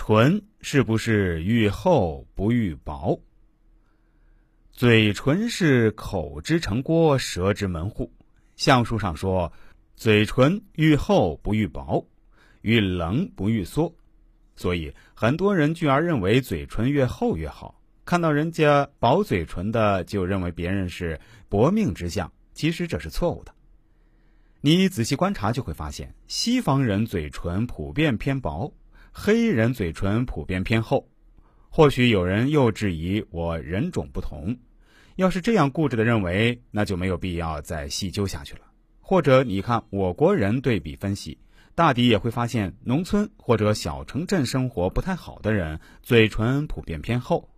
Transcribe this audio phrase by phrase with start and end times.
[0.00, 3.20] 唇是不是愈厚不愈薄？
[4.70, 8.08] 嘴唇是口之城郭，舌之门户。
[8.54, 9.52] 相书上说，
[9.96, 12.06] 嘴唇愈厚不愈薄，
[12.60, 13.92] 愈棱不愈缩。
[14.54, 17.74] 所以很多人居而认为嘴唇越厚越好。
[18.04, 22.32] 看到人家薄嘴唇的，就认为别人是薄命之相。
[22.54, 23.52] 其实这是错误的。
[24.60, 28.72] 你仔细观察就会发现，西方人嘴唇普遍偏薄。
[29.20, 31.08] 黑人嘴唇普遍偏厚，
[31.70, 34.56] 或许有人又质疑我人种不同。
[35.16, 38.60] 要是这样固执的认为，那就没有必要再细究下去了。
[39.00, 41.36] 或者你看我国人对比分析，
[41.74, 47.48] 大抵也会发现，农村或者小城镇生活不太好的人，嘴唇普遍偏厚；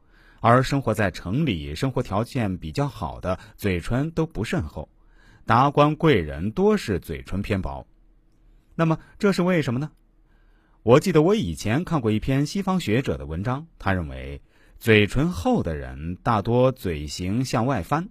[0.41, 4.89] 而生活在城里、生活条件比较好的，嘴唇都不甚厚。
[5.45, 7.87] 达官贵人多是嘴唇偏薄。
[8.75, 9.91] 那么这是为什么呢？
[10.83, 14.41] 我记得我以前看过一篇西方学者的文章，他认为
[14.79, 18.09] 嘴唇厚的人大多嘴型向外翻，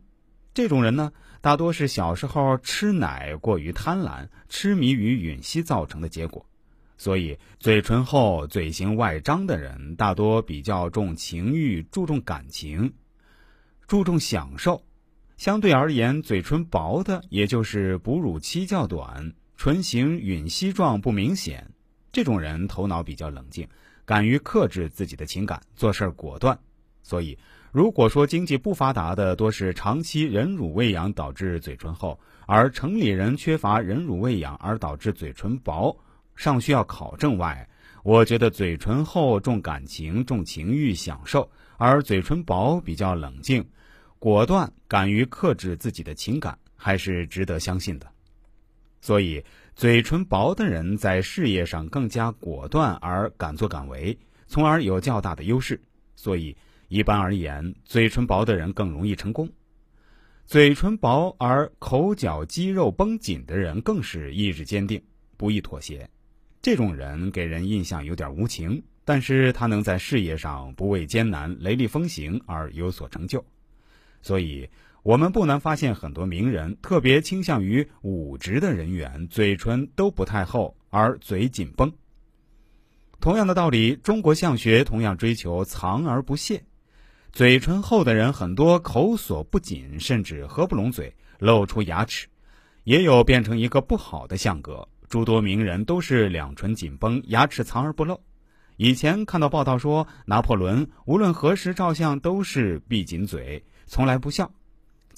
[0.54, 6.46] 这种人呢，大多是小时候吃奶过于贪婪、痴迷于吮吸造成的结果。
[6.96, 12.94] 所以，嘴唇厚、嘴型外张的人大多比较重情欲、注重感情、
[13.88, 14.84] 注重享受。
[15.38, 21.72] 相对而言，嘴唇薄的，也就是哺乳期较短、唇形吮吸状不明显。
[22.12, 23.68] 这种人头脑比较冷静，
[24.04, 26.58] 敢于克制自己的情感，做事果断。
[27.04, 27.38] 所以，
[27.72, 35.96] 如果说经济不发达的多是长期忍辱喂养导致嘴唇厚，而城里人缺乏忍辱喂养而导致嘴唇薄，
[36.36, 37.70] 尚需要考证外，
[38.04, 43.64] 我觉得嘴唇厚重感情、重情欲、享受，而嘴唇薄比较冷静、
[44.18, 48.08] 果断，敢于克制自己的情感，还是值得相信的。
[49.00, 49.44] 所以。
[49.80, 55.82] 嘴唇薄的人在事业上更加果断而敢作敢为，从而有较大的优势。
[56.18, 56.58] 所以，
[56.90, 59.50] 一般而言，嘴唇薄的人更容易成功。
[60.46, 65.02] 嘴唇薄而口角肌肉绷紧的人更是意志坚定，
[65.38, 66.10] 不易妥协。
[66.62, 73.46] 这种人给人印象有点无情，但是他能在事业上不畏艰难、雷厉风行而有所成就。
[74.22, 74.70] 所以。
[75.04, 81.94] 我们不难发现，很多名人特别倾向于武职的人员，嘴唇都不太厚，而嘴紧绷。
[83.22, 86.64] 同样的道理，中国相学同样追求藏而不泄，
[87.32, 92.28] 嘴唇厚的人很多口锁不紧，甚至合不拢嘴，露出牙齿，
[92.84, 94.88] 也有变成一个不好的相格。
[95.08, 98.22] 诸多名人都是两唇紧绷，牙齿藏而不露。
[98.78, 104.52] 以前看到报道说，拿破仑无论何时照相都是闭紧嘴，从来不笑。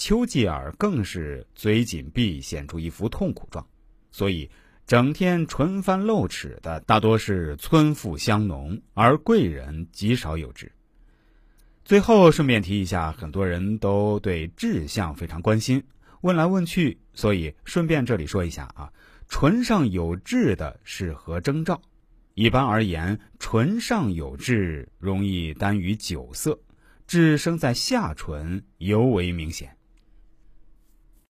[0.03, 3.63] 丘吉尔更是嘴紧闭，显出一副痛苦状，
[4.09, 4.49] 所以
[4.87, 10.71] 整天唇翻露齿的大多是村妇乡农，而贵人极少有之。
[11.85, 15.83] 最后顺便提一下，很多人都对志向非常关心，
[16.21, 18.91] 问来问去，所以顺便这里说一下啊，
[19.29, 21.79] 唇上有痣的是何征兆？
[22.33, 26.59] 一般而言，唇上有痣容易耽于酒色，
[27.05, 29.77] 痣生在下唇尤为明显。